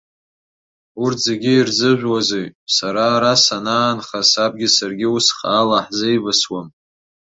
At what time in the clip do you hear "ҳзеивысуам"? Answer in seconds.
5.85-6.67